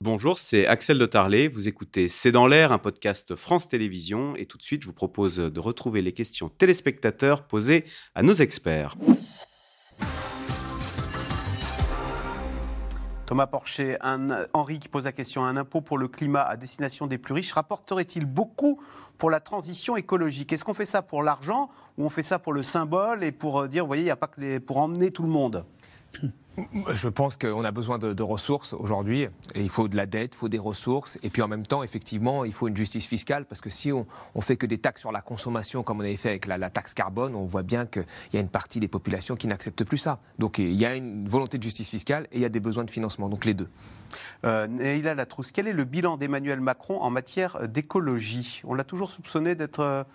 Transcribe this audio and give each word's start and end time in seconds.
Bonjour, 0.00 0.38
c'est 0.38 0.64
Axel 0.64 0.96
de 0.96 1.06
Tarlet. 1.06 1.48
Vous 1.48 1.66
écoutez 1.66 2.08
C'est 2.08 2.30
dans 2.30 2.46
l'air, 2.46 2.70
un 2.70 2.78
podcast 2.78 3.34
France 3.34 3.68
Télévisions. 3.68 4.36
Et 4.36 4.46
tout 4.46 4.56
de 4.56 4.62
suite, 4.62 4.82
je 4.82 4.86
vous 4.86 4.92
propose 4.92 5.38
de 5.38 5.60
retrouver 5.60 6.02
les 6.02 6.12
questions 6.12 6.48
téléspectateurs 6.48 7.42
posées 7.42 7.84
à 8.14 8.22
nos 8.22 8.34
experts. 8.34 8.94
Thomas 13.26 13.48
Porcher, 13.48 13.96
un, 14.00 14.44
Henri 14.52 14.78
qui 14.78 14.88
pose 14.88 15.04
la 15.04 15.12
question 15.12 15.44
un 15.44 15.56
impôt 15.56 15.80
pour 15.80 15.98
le 15.98 16.06
climat 16.06 16.42
à 16.42 16.56
destination 16.56 17.08
des 17.08 17.18
plus 17.18 17.34
riches 17.34 17.52
rapporterait-il 17.52 18.24
beaucoup 18.24 18.80
pour 19.18 19.30
la 19.30 19.40
transition 19.40 19.96
écologique? 19.96 20.52
Est-ce 20.52 20.64
qu'on 20.64 20.74
fait 20.74 20.86
ça 20.86 21.02
pour 21.02 21.24
l'argent 21.24 21.70
ou 21.98 22.04
on 22.04 22.08
fait 22.08 22.22
ça 22.22 22.38
pour 22.38 22.52
le 22.52 22.62
symbole 22.62 23.24
et 23.24 23.32
pour 23.32 23.62
euh, 23.62 23.68
dire, 23.68 23.82
vous 23.82 23.88
voyez, 23.88 24.02
il 24.02 24.06
n'y 24.06 24.12
a 24.12 24.16
pas 24.16 24.28
que 24.28 24.40
les, 24.40 24.60
pour 24.60 24.78
emmener 24.78 25.10
tout 25.10 25.24
le 25.24 25.28
monde? 25.28 25.64
je 26.90 27.08
pense 27.08 27.36
qu'on 27.36 27.64
a 27.64 27.70
besoin 27.70 27.98
de, 27.98 28.22
ressources 28.22 28.72
aujourd'hui. 28.74 29.28
Il 29.54 29.68
faut 29.68 29.88
de 29.88 29.96
la 29.96 30.06
dette, 30.06 30.34
il 30.34 30.38
faut 30.38 30.48
des 30.48 30.58
ressources. 30.58 31.18
Et 31.22 31.30
puis 31.30 31.42
en 31.42 31.48
même 31.48 31.66
temps, 31.66 31.82
effectivement, 31.82 32.44
il 32.44 32.52
faut 32.52 32.68
une 32.68 32.76
justice 32.76 33.06
fiscale. 33.06 33.44
Parce 33.44 33.60
que 33.60 33.70
si 33.70 33.92
on, 33.92 34.06
on 34.34 34.40
fait 34.40 34.56
que 34.56 34.66
des 34.66 34.78
taxes 34.78 35.00
sur 35.00 35.12
la 35.12 35.20
consommation, 35.20 35.82
comme 35.82 35.98
on 35.98 36.04
avait 36.04 36.16
fait 36.16 36.30
avec 36.30 36.46
la, 36.46 36.70
taxe 36.70 36.94
carbone, 36.94 37.34
on 37.34 37.44
voit 37.44 37.62
bien 37.62 37.86
qu'il 37.86 38.04
y 38.32 38.36
a 38.36 38.40
une 38.40 38.48
partie 38.48 38.80
des 38.80 38.88
populations 38.88 39.36
qui 39.36 39.46
n'acceptent 39.46 39.84
plus 39.84 39.98
ça. 39.98 40.20
Donc 40.38 40.58
il 40.58 40.74
y 40.74 40.84
a 40.84 40.94
une 40.94 41.28
volonté 41.28 41.58
de 41.58 41.62
justice 41.62 41.90
fiscale 41.90 42.26
et 42.32 42.36
il 42.36 42.40
y 42.40 42.46
a 42.46 42.50
des 42.50 42.60
besoins 42.60 42.84
de 42.84 42.90
financement. 42.90 43.28
Donc 43.28 43.44
les 43.44 43.54
deux. 43.54 43.68
Euh, 44.44 44.66
Neila 44.66 45.14
Latrousse, 45.14 45.52
quel 45.52 45.68
est 45.68 45.72
le 45.72 45.84
bilan 45.84 46.16
d'Emmanuel 46.16 46.60
Macron 46.60 47.00
en 47.00 47.10
matière 47.10 47.68
d'écologie? 47.68 48.62
On 48.64 48.74
l'a 48.74 48.84
toujours 48.84 49.10
soupçonné 49.10 49.54
d'être. 49.54 50.06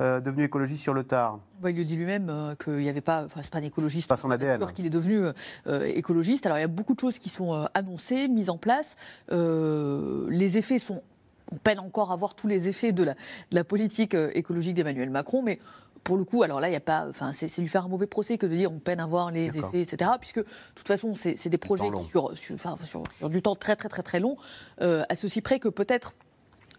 Euh, 0.00 0.20
devenu 0.20 0.44
écologiste 0.44 0.82
sur 0.82 0.94
le 0.94 1.04
tard 1.04 1.38
bah, 1.60 1.70
Il 1.70 1.76
le 1.76 1.84
dit 1.84 1.96
lui-même 1.96 2.28
euh, 2.30 2.54
qu'il 2.54 2.76
n'y 2.76 2.88
avait 2.88 3.00
pas, 3.00 3.24
enfin 3.24 3.40
c'est 3.42 3.52
pas 3.52 3.58
un 3.58 3.62
écologiste, 3.62 4.08
pas 4.08 4.16
son 4.16 4.30
ADN, 4.30 4.64
qu'il 4.72 4.86
est 4.86 4.90
devenu 4.90 5.20
euh, 5.66 5.84
écologiste. 5.94 6.46
Alors 6.46 6.58
il 6.58 6.62
y 6.62 6.64
a 6.64 6.68
beaucoup 6.68 6.94
de 6.94 7.00
choses 7.00 7.18
qui 7.18 7.28
sont 7.28 7.66
annoncées, 7.74 8.28
mises 8.28 8.50
en 8.50 8.58
place. 8.58 8.96
les 9.30 10.58
effets 10.58 10.78
sont, 10.78 11.02
on 11.50 11.56
peine 11.56 11.78
encore 11.78 12.10
à 12.10 12.16
voir 12.16 12.34
tous 12.34 12.46
les 12.46 12.68
effets 12.68 12.92
de 12.92 13.06
la, 13.50 13.64
politique 13.64 14.14
écologique 14.14 14.74
d'Emmanuel 14.74 15.10
Macron, 15.10 15.42
mais 15.42 15.58
pour 16.04 16.16
le 16.16 16.24
coup, 16.24 16.42
alors 16.42 16.58
là, 16.58 16.68
il 16.68 16.72
y 16.72 16.76
a 16.76 16.80
pas, 16.80 17.06
enfin, 17.08 17.32
c'est 17.32 17.56
lui 17.58 17.68
faire 17.68 17.84
un 17.84 17.88
mauvais 17.88 18.08
procès 18.08 18.36
que 18.36 18.46
de 18.46 18.56
dire 18.56 18.72
on 18.72 18.80
peine 18.80 18.98
à 18.98 19.06
voir 19.06 19.30
les 19.30 19.56
effets, 19.56 19.82
etc. 19.82 20.10
Puisque 20.18 20.38
de 20.38 20.46
toute 20.74 20.88
façon, 20.88 21.12
c'est 21.14 21.48
des 21.48 21.58
projets 21.58 21.90
qui 21.90 22.04
sur, 22.04 22.36
sur, 22.36 22.56
sur, 22.84 23.30
du 23.30 23.42
temps 23.42 23.56
très 23.56 23.76
très 23.76 23.88
très 23.88 24.02
très 24.02 24.20
long, 24.20 24.36
à 24.80 25.14
ceci 25.14 25.42
près 25.42 25.58
que 25.58 25.68
peut-être 25.68 26.14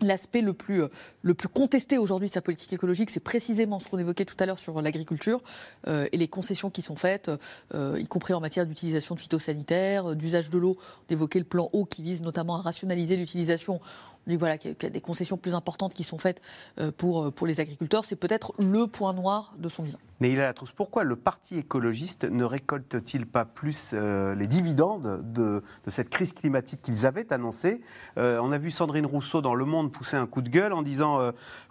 L'aspect 0.03 0.41
le 0.41 0.53
plus, 0.53 0.83
euh, 0.83 0.89
le 1.21 1.33
plus 1.33 1.47
contesté 1.47 1.97
aujourd'hui 1.97 2.27
de 2.27 2.33
sa 2.33 2.41
politique 2.41 2.73
écologique, 2.73 3.09
c'est 3.09 3.21
précisément 3.21 3.79
ce 3.79 3.87
qu'on 3.87 3.97
évoquait 3.97 4.25
tout 4.25 4.35
à 4.39 4.45
l'heure 4.45 4.59
sur 4.59 4.81
l'agriculture 4.81 5.41
euh, 5.87 6.07
et 6.11 6.17
les 6.17 6.27
concessions 6.27 6.69
qui 6.69 6.81
sont 6.81 6.97
faites, 6.97 7.31
euh, 7.73 7.97
y 7.99 8.05
compris 8.05 8.33
en 8.33 8.41
matière 8.41 8.65
d'utilisation 8.65 9.15
de 9.15 9.21
phytosanitaires, 9.21 10.15
d'usage 10.15 10.49
de 10.49 10.57
l'eau. 10.57 10.77
d'évoquer 11.07 11.39
le 11.39 11.45
plan 11.45 11.69
eau 11.71 11.85
qui 11.85 12.01
vise 12.01 12.21
notamment 12.21 12.57
à 12.57 12.61
rationaliser 12.61 13.15
l'utilisation 13.15 13.79
voilà, 14.27 14.57
qu'il 14.57 14.75
y 14.81 14.85
a 14.85 14.89
des 14.89 15.01
concessions 15.01 15.37
plus 15.37 15.55
importantes 15.55 15.93
qui 15.93 16.03
sont 16.03 16.17
faites 16.17 16.41
euh, 16.79 16.91
pour, 16.95 17.23
euh, 17.23 17.31
pour 17.31 17.47
les 17.47 17.59
agriculteurs. 17.59 18.05
C'est 18.05 18.15
peut-être 18.15 18.53
le 18.59 18.87
point 18.87 19.13
noir 19.13 19.53
de 19.57 19.69
son 19.69 19.83
bilan. 19.83 19.97
Mais 20.19 20.31
il 20.31 20.39
a 20.39 20.43
la 20.43 20.53
trousse. 20.53 20.71
Pourquoi 20.71 21.03
le 21.03 21.17
Parti 21.17 21.57
écologiste 21.57 22.23
ne 22.23 22.45
récolte-t-il 22.45 23.25
pas 23.25 23.43
plus 23.43 23.91
euh, 23.93 24.35
les 24.35 24.47
dividendes 24.47 25.21
de, 25.33 25.63
de, 25.85 25.89
cette 25.89 26.09
crise 26.09 26.31
climatique 26.31 26.81
qu'ils 26.81 27.05
avaient 27.05 27.33
annoncée? 27.33 27.81
On 28.15 28.51
a 28.51 28.57
vu 28.57 28.71
Sandrine 28.71 29.05
Rousseau 29.05 29.41
dans 29.41 29.55
Le 29.55 29.65
Monde 29.65 29.91
pousser 29.91 30.15
un 30.15 30.27
coup 30.27 30.41
de 30.41 30.49
gueule 30.49 30.71
en 30.71 30.81
disant 30.81 31.19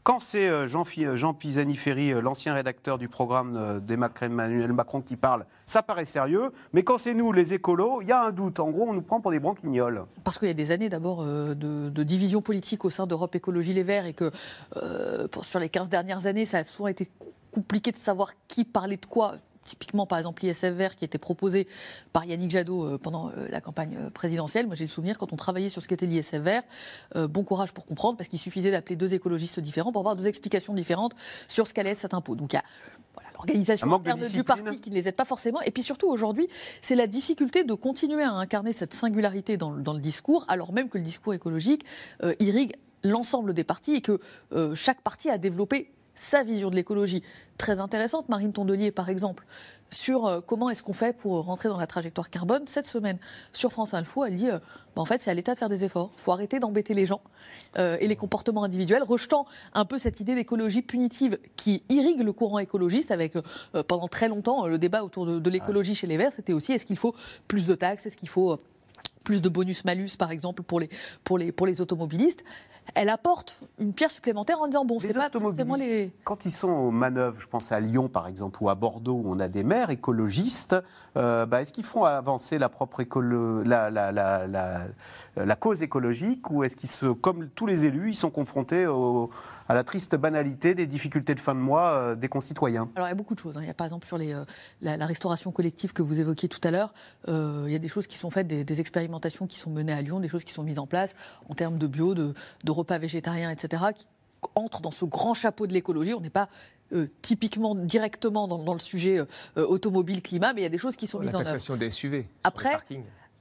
quand 0.03 0.21
c'est 0.21 0.69
Jean, 0.69 0.85
Jean 1.15 1.33
Pisani-Ferry, 1.33 2.21
l'ancien 2.21 2.53
rédacteur 2.53 2.99
du 2.99 3.09
programme 3.09 3.81
d'Emmanuel 3.81 4.73
Macron 4.73 5.01
qui 5.01 5.17
parle, 5.17 5.47
ça 5.65 5.83
paraît 5.83 6.05
sérieux. 6.05 6.51
Mais 6.73 6.83
quand 6.83 6.99
c'est 6.99 7.15
nous, 7.15 7.33
les 7.33 7.55
écolos, 7.55 8.03
il 8.03 8.09
y 8.09 8.13
a 8.13 8.23
un 8.23 8.33
doute. 8.33 8.61
En 8.61 8.71
gros, 8.71 8.87
on 8.89 8.93
nous 8.93 9.03
prend 9.03 9.21
pour 9.21 9.31
des 9.31 9.41
branquignoles. 9.41 10.05
Parce 10.25 10.39
qu'il 10.39 10.49
y 10.49 10.51
a 10.51 10.55
des 10.55 10.73
années 10.73 10.89
d'abord 10.89 11.25
de, 11.25 11.55
de 11.55 12.03
division 12.03 12.42
politique 12.43 12.85
au 12.85 12.91
sein 12.91 13.07
d'Europe 13.07 13.35
Écologie 13.35 13.73
Les 13.73 13.83
Verts 13.83 14.07
et 14.07 14.13
que 14.13 14.31
euh, 14.77 15.27
sur 15.43 15.59
les 15.59 15.69
15 15.69 15.89
dernières 15.89 16.27
années, 16.27 16.47
ça 16.47 16.59
a 16.59 16.65
souvent 16.65 16.89
été 16.89 17.09
compliqué 17.51 17.93
de 17.93 17.97
savoir 17.97 18.33
qui 18.49 18.65
parlait 18.65 18.97
de 18.97 19.07
quoi 19.07 19.37
typiquement 19.65 20.07
par 20.07 20.19
exemple 20.19 20.45
l'ISF 20.45 20.65
vert 20.65 20.97
qui 20.97 21.05
était 21.05 21.19
proposé 21.19 21.67
par 22.13 22.25
Yannick 22.25 22.51
Jadot 22.51 22.85
euh, 22.85 22.99
pendant 22.99 23.31
euh, 23.31 23.49
la 23.51 23.61
campagne 23.61 24.11
présidentielle. 24.11 24.67
Moi 24.67 24.77
j'ai 24.77 24.85
le 24.85 24.91
souvenir 24.91 25.19
quand 25.19 25.33
on 25.33 25.37
travaillait 25.37 25.69
sur 25.69 25.83
ce 25.83 25.89
qu'était 25.89 26.07
l'ISF 26.07 26.35
vert, 26.35 26.63
bon 27.15 27.45
courage 27.45 27.73
pour 27.73 27.87
comprendre 27.87 28.17
parce 28.17 28.29
qu'il 28.29 28.39
suffisait 28.39 28.71
d'appeler 28.71 28.97
deux 28.97 29.15
écologistes 29.15 29.61
différents 29.61 29.93
pour 29.93 30.01
avoir 30.01 30.17
deux 30.17 30.27
explications 30.27 30.75
différentes 30.75 31.15
sur 31.49 31.67
ce 31.67 31.75
qu'allait 31.75 31.91
être 31.91 31.99
cet 31.99 32.15
impôt. 32.15 32.35
Donc 32.35 32.53
il 32.53 32.57
y 32.57 32.59
a 32.59 32.65
l'organisation 33.35 33.93
interne 33.93 34.29
du 34.29 34.45
parti 34.45 34.81
qui 34.81 34.91
ne 34.91 34.95
les 34.95 35.09
aide 35.09 35.17
pas 35.17 35.25
forcément. 35.25 35.61
Et 35.63 35.71
puis 35.71 35.83
surtout 35.83 36.09
aujourd'hui, 36.09 36.49
c'est 36.81 36.95
la 36.95 37.07
difficulté 37.07 37.65
de 37.65 37.75
continuer 37.75 38.23
à 38.23 38.33
incarner 38.33 38.73
cette 38.73 38.95
singularité 38.95 39.57
dans, 39.57 39.73
le 39.73 40.01
discours, 40.01 40.45
alors 40.49 40.73
même 40.73 40.89
que 40.89 40.99
le 40.99 41.05
discours 41.05 41.35
écologique 41.35 41.85
euh, 42.23 42.35
irrigue 42.41 42.75
l'ensemble 43.05 43.53
des 43.53 43.65
partis 43.65 43.95
et 43.95 44.01
que 44.01 44.21
euh, 44.53 44.75
chaque 44.75 45.01
parti 45.01 45.29
a 45.29 45.39
développé 45.39 45.91
sa 46.15 46.43
vision 46.43 46.71
de 46.71 46.77
l'écologie. 46.77 47.23
Très 47.59 47.81
intéressante, 47.81 48.29
Marine 48.29 48.53
Tondelier, 48.53 48.91
par 48.91 49.09
exemple, 49.09 49.45
sur 49.91 50.27
euh, 50.27 50.41
comment 50.41 50.71
est-ce 50.71 50.83
qu'on 50.83 50.93
fait 50.93 51.17
pour 51.17 51.45
rentrer 51.45 51.69
dans 51.69 51.77
la 51.77 51.87
trajectoire 51.87 52.31
carbone. 52.31 52.63
Cette 52.67 52.87
semaine, 52.87 53.19
sur 53.53 53.73
France 53.73 53.95
Info, 53.95 54.25
elle 54.25 54.37
dit 54.37 54.49
bah, 54.49 54.61
en 54.97 55.05
fait, 55.05 55.21
c'est 55.21 55.31
à 55.31 55.35
l'État 55.35 55.55
de 55.55 55.59
faire 55.59 55.69
des 55.69 55.85
efforts. 55.85 56.11
Il 56.17 56.21
faut 56.21 56.33
arrêter 56.33 56.59
d'embêter 56.59 56.95
les 56.95 57.07
gens 57.07 57.21
euh, 57.79 57.97
et 58.01 58.09
les 58.09 58.17
comportements 58.17 58.65
individuels, 58.65 59.03
rejetant 59.03 59.47
un 59.75 59.85
peu 59.85 59.99
cette 59.99 60.21
idée 60.21 60.35
d'écologie 60.35 60.83
punitive 60.83 61.39
qui 61.57 61.83
irrigue 61.89 62.23
le 62.23 62.33
courant 62.33 62.59
écologiste 62.59 63.11
avec 63.11 63.37
euh, 63.37 63.83
pendant 63.83 64.09
très 64.09 64.29
longtemps 64.29 64.67
le 64.67 64.79
débat 64.79 65.05
autour 65.05 65.27
de, 65.27 65.39
de 65.39 65.51
l'écologie 65.51 65.95
chez 65.95 66.07
les 66.07 66.17
Verts, 66.17 66.33
c'était 66.33 66.53
aussi 66.53 66.73
est-ce 66.73 66.87
qu'il 66.87 66.97
faut 66.97 67.15
plus 67.49 67.67
de 67.67 67.75
taxes, 67.75 68.07
est-ce 68.07 68.17
qu'il 68.17 68.29
faut 68.29 68.59
plus 69.23 69.43
de 69.43 69.49
bonus-malus, 69.49 70.17
par 70.19 70.31
exemple, 70.31 70.63
pour 70.63 70.81
les, 70.81 70.91
pour 71.25 71.39
les, 71.39 71.53
pour 71.53 71.67
les 71.67 71.81
automobilistes 71.81 72.45
elle 72.95 73.09
apporte 73.09 73.61
une 73.79 73.93
pierre 73.93 74.11
supplémentaire 74.11 74.61
en 74.61 74.67
disant 74.67 74.85
bon, 74.85 75.01
c'est 75.01 75.15
pas 75.15 75.31
forcément 75.31 75.77
les. 75.77 76.13
Quand 76.25 76.45
ils 76.45 76.53
sont 76.53 76.69
aux 76.69 76.91
manœuvres, 76.91 77.41
je 77.41 77.47
pense 77.47 77.73
à 77.73 77.81
Lyon 77.81 78.09
par 78.09 78.27
exemple 78.27 78.63
ou 78.63 78.69
à 78.69 78.75
Bordeaux 78.75 79.15
où 79.25 79.33
on 79.33 79.39
a 79.39 79.49
des 79.49 79.65
maires 79.65 79.91
écologistes, 79.91 80.77
euh, 81.17 81.47
bah, 81.47 81.63
est-ce 81.63 81.73
qu'ils 81.73 81.85
font 81.85 82.05
avancer 82.05 82.59
la 82.59 82.69
propre 82.69 83.01
écolo... 83.01 83.63
la, 83.63 83.91
la, 83.91 84.13
la, 84.13 84.47
la, 85.37 85.57
cause 85.57 85.83
écologique 85.83 86.51
ou 86.51 86.65
est-ce 86.65 86.77
qu'ils 86.77 86.91
se, 86.91 87.07
comme 87.07 87.49
tous 87.51 87.67
les 87.67 87.85
élus, 87.85 88.11
ils 88.11 88.17
sont 88.17 88.31
confrontés 88.31 88.87
à 89.69 89.75
la 89.75 89.85
triste 89.85 90.17
banalité 90.17 90.75
des 90.75 90.87
difficultés 90.87 91.35
de 91.35 91.41
fin 91.41 91.55
de 91.55 91.61
mois 91.61 91.93
euh, 91.93 92.15
des 92.15 92.29
concitoyens? 92.29 92.91
Alors 92.97 93.07
il 93.09 93.11
y 93.11 93.13
a 93.13 93.17
beaucoup 93.17 93.35
de 93.35 93.41
choses. 93.41 93.57
Hein. 93.57 93.63
Il 93.63 93.69
y 93.69 93.71
a 93.71 93.75
par 93.75 93.87
exemple 93.87 94.07
sur 94.07 94.19
les, 94.19 94.35
euh, 94.35 94.45
la, 94.83 95.07
restauration 95.07 95.53
collective 95.53 95.93
que 95.93 96.03
vous 96.03 96.21
évoquiez 96.21 96.49
tout 96.49 96.61
à 96.65 96.71
l'heure, 96.71 96.93
il 97.29 97.71
y 97.71 97.77
a 97.77 97.79
des 97.79 97.89
choses 97.89 98.07
qui 98.07 98.19
sont 98.19 98.31
faites, 98.31 98.47
des, 98.47 98.81
expérimentations 98.81 99.22
qui 99.49 99.59
sont 99.59 99.71
menées 99.71 99.93
à 99.93 100.03
Lyon, 100.03 100.21
des 100.21 100.29
choses 100.29 100.45
qui 100.45 100.53
sont 100.53 100.63
mises 100.63 100.79
en 100.79 100.87
place 100.87 101.15
en 101.49 101.55
termes 101.55 101.79
de 101.79 101.87
bio, 101.87 102.15
de 102.15 102.35
repas 102.69 102.99
végétariens, 102.99 103.51
etc., 103.51 103.83
qui 103.97 104.07
entrent 104.55 104.81
dans 104.81 104.91
ce 104.91 105.05
grand 105.05 105.35
chapeau 105.35 105.67
de 105.67 105.73
l'écologie. 105.73 106.15
On 106.15 106.21
n'est 106.21 106.31
pas 106.31 106.49
euh, 106.93 107.07
typiquement 107.23 107.75
directement 107.75 108.49
dans, 108.49 108.75
le 108.75 108.81
sujet 108.81 109.19
euh, 109.19 109.27
automobile 109.57 110.21
climat, 110.21 110.53
mais 110.53 110.61
il 110.61 110.65
y 110.65 110.67
a 110.67 110.71
des 110.71 110.79
choses 110.79 110.97
qui 110.97 111.07
sont 111.07 111.21
mises 111.21 111.35
en 111.35 111.39
œuvre. 111.39 111.45
La 111.45 111.53
taxation 111.53 111.77
des 111.77 111.91
SUV. 111.91 112.27
Après, 112.45 112.77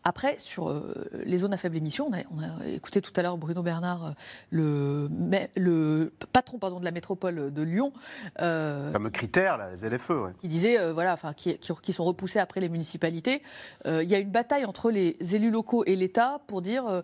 après, 0.03 0.37
sur 0.39 0.69
euh, 0.69 0.93
les 1.25 1.37
zones 1.37 1.53
à 1.53 1.57
faible 1.57 1.77
émission, 1.77 2.09
on 2.09 2.41
a, 2.41 2.67
écouté 2.67 3.01
tout 3.01 3.13
à 3.15 3.21
l'heure 3.21 3.37
Bruno 3.37 3.61
Bernard, 3.61 4.05
euh, 4.05 4.11
le, 4.49 5.09
le, 5.55 6.11
patron 6.33 6.57
pardon, 6.57 6.79
de 6.79 6.85
la 6.85 6.91
métropole 6.91 7.53
de 7.53 7.61
Lyon. 7.61 7.93
Euh, 8.39 8.87
le 8.87 8.91
fameux 8.93 9.09
critère, 9.11 9.57
là, 9.57 9.69
les 9.71 9.89
LFE. 9.89 10.09
Ouais. 10.09 10.31
Qui 10.41 10.47
disait, 10.47 10.79
euh, 10.79 10.93
voilà, 10.93 11.13
enfin, 11.13 11.33
qui, 11.33 11.57
qui, 11.57 11.93
sont 11.93 12.03
repoussés 12.03 12.39
après 12.39 12.61
les 12.61 12.69
municipalités. 12.69 13.43
Il 13.85 14.03
y 14.03 14.15
a 14.15 14.19
une 14.19 14.31
bataille 14.31 14.65
entre 14.65 14.89
les 14.91 15.17
élus 15.35 15.51
locaux 15.51 15.83
et 15.85 15.95
l'État 15.95 16.39
pour 16.47 16.61
dire 16.61 17.03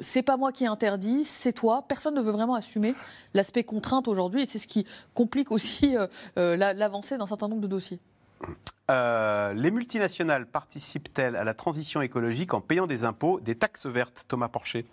c'est 0.00 0.22
pas 0.22 0.36
moi 0.36 0.52
qui 0.52 0.66
interdit, 0.66 1.24
c'est 1.24 1.52
toi. 1.52 1.84
Personne 1.88 2.14
ne 2.14 2.20
veut 2.20 2.32
vraiment 2.32 2.54
assumer 2.54 2.94
l'aspect 3.34 3.64
contrainte 3.64 4.08
aujourd'hui 4.08 4.42
et 4.42 4.46
c'est 4.46 4.58
ce 4.58 4.66
qui 4.66 4.86
complique 5.14 5.50
aussi 5.52 5.94
l'avancée 6.36 7.16
d'un 7.18 7.26
certain 7.26 7.48
nombre 7.48 7.62
de 7.62 7.68
dossiers. 7.68 8.00
Euh, 8.88 9.52
les 9.52 9.70
multinationales 9.70 10.46
participent-elles 10.46 11.34
à 11.34 11.44
la 11.44 11.54
transition 11.54 12.02
écologique 12.02 12.54
en 12.54 12.60
payant 12.60 12.86
des 12.86 13.04
impôts, 13.04 13.40
des 13.40 13.56
taxes 13.56 13.86
vertes, 13.86 14.24
Thomas 14.28 14.48
Porcher? 14.48 14.86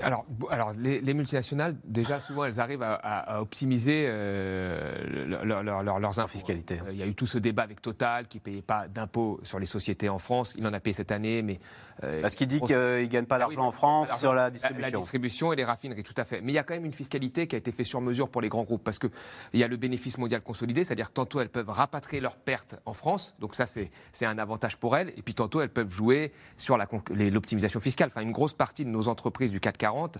Alors, 0.00 0.24
alors 0.50 0.72
les, 0.72 1.14
multinationales, 1.14 1.76
déjà, 1.84 2.20
souvent, 2.20 2.44
elles 2.44 2.60
arrivent 2.60 2.82
à, 2.82 3.40
optimiser 3.40 4.06
euh, 4.08 5.44
leurs 5.44 6.18
impôts. 6.18 6.28
Fiscalité. 6.28 6.80
Il 6.90 6.96
y 6.96 7.02
a 7.02 7.06
eu 7.06 7.14
tout 7.14 7.26
ce 7.26 7.38
débat 7.38 7.62
avec 7.62 7.80
Total 7.80 8.26
qui 8.26 8.38
ne 8.38 8.42
payait 8.42 8.62
pas 8.62 8.88
d'impôts 8.88 9.40
sur 9.42 9.58
les 9.58 9.66
sociétés 9.66 10.08
en 10.08 10.18
France. 10.18 10.54
Il 10.56 10.66
en 10.66 10.72
a 10.72 10.80
payé 10.80 10.94
cette 10.94 11.12
année, 11.12 11.42
mais. 11.42 11.58
Euh, 12.04 12.20
Parce 12.20 12.34
qu'il 12.34 12.48
dit 12.48 12.60
qu'il 12.60 12.76
ne 12.76 13.04
gagne 13.06 13.24
pas 13.24 13.36
ah 13.36 13.40
d'argent 13.40 13.66
en 13.66 13.70
France 13.70 14.18
sur 14.18 14.34
la 14.34 14.50
distribution. 14.50 14.90
La, 14.90 14.98
distribution 14.98 15.52
et 15.52 15.56
les 15.56 15.64
raffineries, 15.64 16.02
tout 16.02 16.14
à 16.16 16.24
fait. 16.24 16.40
Mais 16.42 16.52
il 16.52 16.54
y 16.54 16.58
a 16.58 16.62
quand 16.62 16.74
même 16.74 16.84
une 16.84 16.92
fiscalité 16.92 17.46
qui 17.46 17.54
a 17.54 17.58
été 17.58 17.72
faite 17.72 17.86
sur 17.86 18.00
mesure 18.00 18.28
pour 18.28 18.42
les 18.42 18.48
grands 18.48 18.64
groupes. 18.64 18.84
Parce 18.84 18.98
qu'il 18.98 19.10
y 19.54 19.62
a 19.62 19.68
le 19.68 19.76
bénéfice 19.76 20.18
mondial 20.18 20.42
consolidé, 20.42 20.84
c'est-à-dire 20.84 21.08
que 21.08 21.14
tantôt 21.14 21.40
elles 21.40 21.48
peuvent 21.48 21.70
rapatrier 21.70 22.20
leurs 22.20 22.36
pertes 22.36 22.76
en 22.84 22.92
France. 22.92 23.34
Donc 23.38 23.54
ça, 23.54 23.66
c'est 23.66 24.26
un 24.26 24.38
avantage 24.38 24.76
pour 24.76 24.96
elles. 24.96 25.12
Et 25.16 25.22
puis 25.22 25.34
tantôt, 25.34 25.60
elles 25.60 25.70
peuvent 25.70 25.92
jouer 25.92 26.32
sur 26.56 26.76
l'optimisation 26.76 27.80
fiscale. 27.80 28.08
Enfin, 28.08 28.22
une 28.22 28.32
grosse 28.32 28.52
partie 28.52 28.84
de 28.84 28.90
nos 28.90 29.08
entreprises 29.08 29.50
du 29.50 29.60
CAC 29.66 29.78
40 29.78 30.18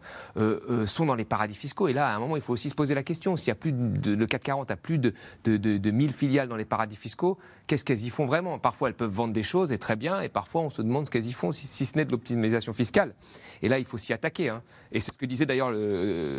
sont 0.84 1.06
dans 1.06 1.14
les 1.14 1.24
paradis 1.24 1.54
fiscaux. 1.54 1.88
Et 1.88 1.92
là, 1.92 2.08
à 2.08 2.16
un 2.16 2.18
moment, 2.18 2.36
il 2.36 2.42
faut 2.42 2.52
aussi 2.52 2.70
se 2.70 2.74
poser 2.74 2.94
la 2.94 3.02
question. 3.02 3.36
S'il 3.36 3.48
y 3.48 3.52
a 3.52 3.54
plus 3.54 3.72
de, 3.72 4.14
le 4.14 4.26
CAC 4.26 4.42
40 4.42 4.70
a 4.70 4.76
plus 4.76 4.98
de, 4.98 5.14
de, 5.44 5.56
de 5.56 5.90
1000 5.90 6.12
filiales 6.12 6.48
dans 6.48 6.56
les 6.56 6.64
paradis 6.64 6.96
fiscaux, 6.96 7.38
qu'est-ce 7.66 7.84
qu'elles 7.84 8.04
y 8.04 8.10
font 8.10 8.26
vraiment? 8.26 8.58
Parfois, 8.58 8.88
elles 8.88 8.94
peuvent 8.94 9.10
vendre 9.10 9.32
des 9.32 9.42
choses, 9.42 9.72
et 9.72 9.78
très 9.78 9.96
bien, 9.96 10.20
et 10.20 10.28
parfois, 10.28 10.62
on 10.62 10.70
se 10.70 10.82
demande 10.82 11.06
ce 11.06 11.10
qu'elles 11.10 11.26
y 11.26 11.32
font, 11.32 11.52
si, 11.52 11.86
ce 11.86 11.96
n'est 11.96 12.04
de 12.04 12.10
l'optimisation 12.10 12.72
fiscale. 12.72 13.14
Et 13.62 13.68
là, 13.68 13.78
il 13.78 13.84
faut 13.84 13.98
s'y 13.98 14.12
attaquer. 14.12 14.48
Hein. 14.48 14.62
Et 14.92 15.00
c'est 15.00 15.12
ce 15.12 15.18
que 15.18 15.26
disait 15.26 15.46
d'ailleurs 15.46 15.72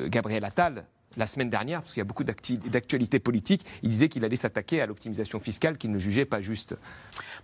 Gabriel 0.09 0.45
Attal 0.45 0.86
la 1.15 1.25
semaine 1.25 1.50
dernière, 1.50 1.81
parce 1.81 1.94
qu'il 1.94 2.01
y 2.01 2.01
a 2.01 2.06
beaucoup 2.06 2.24
d'actualités 2.24 3.19
politiques, 3.19 3.65
il 3.81 3.89
disait 3.89 4.07
qu'il 4.07 4.24
allait 4.24 4.36
s'attaquer 4.36 4.81
à 4.81 4.86
l'optimisation 4.86 5.39
fiscale 5.39 5.77
qu'il 5.77 5.92
ne 5.92 5.98
jugeait 5.98 6.25
pas 6.25 6.42
juste. 6.42 6.75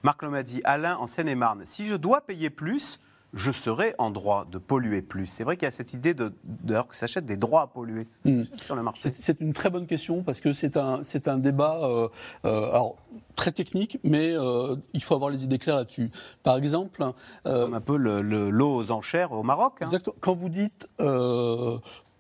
Marc 0.04 0.22
Lomadi, 0.22 0.62
Alain 0.64 0.96
en 0.98 1.08
Seine-et-Marne, 1.08 1.64
si 1.66 1.88
je 1.88 1.96
dois 1.96 2.22
payer 2.22 2.52
plus, 2.52 3.00
je 3.34 3.52
serai 3.52 3.96
en 3.98 4.12
droit 4.12 4.46
de 4.50 4.58
polluer 4.60 5.02
plus 5.02 5.26
C'est 5.26 5.44
vrai 5.44 5.58
qu'il 5.58 5.66
y 5.66 5.68
a 5.68 5.72
cette 5.72 5.94
idée 5.94 6.14
de, 6.14 6.32
que 6.68 6.96
s'achètent 6.96 7.26
des 7.26 7.38
droits 7.38 7.64
à 7.64 7.68
polluer 7.68 8.08
hmm. 8.26 8.44
sur 8.62 8.76
le 8.76 8.84
marché. 8.84 9.10
C'est 9.14 9.42
une 9.42 9.54
très 9.54 9.70
bonne 9.70 9.88
question 9.88 10.24
parce 10.24 10.40
que 10.40 10.54
c'est 10.54 10.78
un, 10.78 11.02
un 11.26 11.38
débat 11.38 11.80
euh, 11.82 12.08
euh, 12.46 12.70
alors, 12.70 12.96
très 13.36 13.52
technique, 13.52 13.98
mais 14.04 14.32
euh, 14.34 14.76
il 14.94 15.04
faut 15.04 15.16
avoir 15.16 15.32
les 15.32 15.44
idées 15.44 15.58
claires 15.58 15.78
là-dessus. 15.78 16.12
Par 16.44 16.58
exemple. 16.58 17.04
Comme 17.44 17.74
un 17.74 17.82
peu 17.82 17.98
l'eau 17.98 18.22
le, 18.22 18.64
aux 18.64 18.92
enchères 18.92 19.32
au 19.32 19.44
Maroc. 19.44 19.74
Hein. 19.80 19.86
Exactement. 19.86 20.16
Quand 20.20 20.36
vous 20.36 20.50
dites 20.50 20.88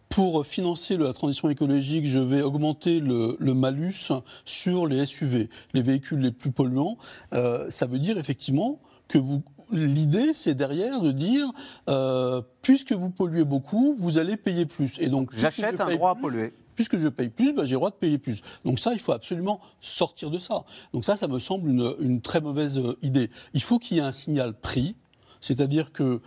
pour 0.09 0.45
financer 0.45 0.97
la 0.97 1.11
transition 1.13 1.49
écologique, 1.49 2.05
je 2.05 2.19
vais 2.19 2.41
augmenter 2.41 2.99
le, 2.99 3.35
malus 3.39 4.11
sur 4.45 4.87
les 4.87 5.05
SUV, 5.05 5.49
les 5.73 5.81
véhicules 5.81 6.19
les 6.19 6.31
plus 6.31 6.51
polluants. 6.51 6.97
ça 7.31 7.85
veut 7.85 7.99
dire 7.99 8.17
effectivement 8.17 8.79
que 9.07 9.17
vous 9.17 9.43
l'idée, 9.73 10.33
c'est 10.33 10.53
derrière 10.53 11.01
de 11.01 11.11
dire, 11.11 11.51
euh, 11.89 12.41
puisque 12.61 12.93
vous 12.93 13.09
polluez 13.09 13.43
beaucoup, 13.43 13.95
vous 13.97 14.17
allez 14.17 14.37
payer 14.37 14.65
plus. 14.65 14.97
Et 14.99 15.09
donc, 15.09 15.31
j'achète 15.35 15.81
un 15.81 15.93
droit 15.95 16.11
à 16.11 16.15
polluer. 16.15 16.53
Puisque 16.75 16.97
je 16.97 17.07
paye 17.07 17.29
plus, 17.29 17.53
bah, 17.53 17.65
j'ai 17.65 17.73
le 17.73 17.77
droit 17.77 17.91
de 17.91 17.95
payer 17.95 18.17
plus. 18.17 18.41
Donc 18.65 18.79
ça, 18.79 18.93
il 18.93 18.99
faut 18.99 19.11
absolument 19.11 19.61
sortir 19.79 20.31
de 20.31 20.39
ça. 20.39 20.63
Donc 20.91 21.05
ça, 21.05 21.15
ça 21.15 21.27
me 21.27 21.37
semble 21.37 21.69
une, 21.69 22.19
très 22.21 22.41
mauvaise 22.41 22.79
euh, 22.79 22.97
idée. 23.03 23.29
Il 23.53 23.61
faut 23.61 23.77
qu'il 23.77 23.97
y 23.97 23.99
ait 23.99 24.03
un 24.03 24.11
signal 24.11 24.55
prix, 24.55 24.95
c'est-à-dire 25.39 25.91
que 25.91 26.19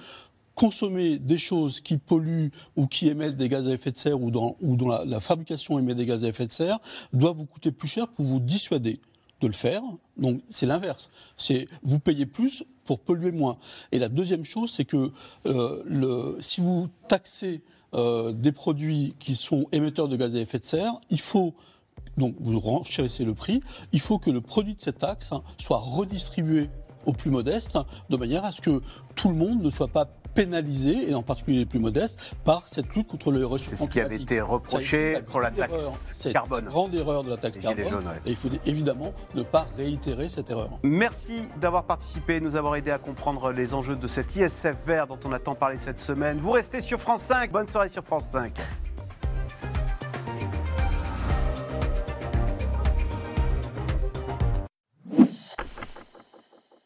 consommer 0.54 1.18
des 1.18 1.36
choses 1.36 1.80
qui 1.80 1.98
polluent 1.98 2.52
ou 2.76 2.86
qui 2.86 3.08
émettent 3.08 3.36
des 3.36 3.48
gaz 3.48 3.68
à 3.68 3.72
effet 3.72 3.90
de 3.90 3.98
serre 3.98 4.22
ou 4.22 4.30
dont, 4.30 4.56
la, 4.88 5.04
la, 5.04 5.20
fabrication 5.20 5.78
émet 5.78 5.94
des 5.94 6.06
gaz 6.06 6.24
à 6.24 6.28
effet 6.28 6.46
de 6.46 6.52
serre 6.52 6.78
doit 7.12 7.32
vous 7.32 7.44
coûter 7.44 7.72
plus 7.72 7.88
cher 7.88 8.08
pour 8.08 8.24
vous 8.24 8.40
dissuader 8.40 9.00
de 9.40 9.46
le 9.46 9.52
faire. 9.52 9.82
Donc 10.16 10.42
c'est 10.48 10.66
l'inverse. 10.66 11.10
C'est 11.36 11.68
vous 11.82 11.98
payez 11.98 12.26
plus 12.26 12.64
pour 12.84 13.00
polluer 13.00 13.32
moins. 13.32 13.58
Et 13.92 13.98
la 13.98 14.08
deuxième 14.08 14.44
chose, 14.44 14.72
c'est 14.72 14.84
que 14.84 15.10
euh, 15.46 16.36
si 16.40 16.60
vous 16.60 16.88
taxez 17.08 17.62
euh, 17.94 18.32
des 18.32 18.52
produits 18.52 19.14
qui 19.18 19.34
sont 19.34 19.66
émetteurs 19.72 20.08
de 20.08 20.16
gaz 20.16 20.36
à 20.36 20.40
effet 20.40 20.58
de 20.58 20.64
serre, 20.64 20.94
il 21.10 21.20
faut 21.20 21.54
donc 22.16 22.34
vous 22.40 22.58
renchérissez 22.58 23.24
le 23.24 23.34
prix, 23.34 23.60
il 23.92 24.00
faut 24.00 24.18
que 24.18 24.30
le 24.30 24.40
produit 24.40 24.74
de 24.74 24.80
cette 24.80 24.98
taxe 24.98 25.30
soit 25.58 25.78
redistribué 25.78 26.70
aux 27.06 27.12
plus 27.12 27.30
modestes, 27.30 27.78
de 28.10 28.16
manière 28.16 28.44
à 28.44 28.52
ce 28.52 28.60
que 28.60 28.82
tout 29.14 29.30
le 29.30 29.34
monde 29.34 29.62
ne 29.62 29.70
soit 29.70 29.88
pas 29.88 30.06
pénalisés, 30.34 31.10
et 31.10 31.14
en 31.14 31.22
particulier 31.22 31.60
les 31.60 31.66
plus 31.66 31.78
modestes, 31.78 32.36
par 32.44 32.68
cette 32.68 32.94
lutte 32.94 33.08
contre 33.08 33.32
le 33.32 33.46
réchauffement 33.46 33.76
C'est 33.76 33.84
ce 33.84 33.88
qui 33.88 34.00
avait 34.00 34.20
été 34.20 34.40
reproché 34.40 35.18
pour 35.26 35.40
la 35.40 35.50
taxe 35.50 36.28
carbone. 36.30 36.64
Une 36.64 36.70
grande 36.70 36.94
erreur 36.94 37.24
de 37.24 37.30
la 37.30 37.38
taxe 37.38 37.58
carbone. 37.58 38.04
Et 38.26 38.30
il 38.30 38.36
faut 38.36 38.50
évidemment 38.66 39.14
ne 39.34 39.42
pas 39.42 39.66
réitérer 39.76 40.28
cette 40.28 40.50
erreur. 40.50 40.68
Merci 40.82 41.48
d'avoir 41.58 41.84
participé, 41.84 42.40
nous 42.40 42.54
avoir 42.54 42.76
aidé 42.76 42.90
à 42.90 42.98
comprendre 42.98 43.50
les 43.50 43.72
enjeux 43.72 43.96
de 43.96 44.06
cet 44.06 44.36
ISF 44.36 44.76
vert 44.86 45.06
dont 45.06 45.18
on 45.24 45.32
a 45.32 45.38
tant 45.38 45.54
parlé 45.54 45.78
cette 45.78 46.00
semaine. 46.00 46.38
Vous 46.38 46.52
restez 46.52 46.82
sur 46.82 47.00
France 47.00 47.22
5. 47.22 47.50
Bonne 47.50 47.68
soirée 47.68 47.88
sur 47.88 48.04
France 48.04 48.26
5. 48.30 48.52